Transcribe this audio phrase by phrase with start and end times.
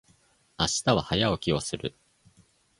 [0.57, 1.93] 明日は早起きをする。